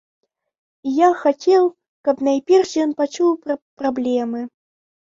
[0.91, 1.69] І я хацеў,
[2.09, 3.53] каб найперш ён пачуў пра
[3.85, 4.41] праблемы.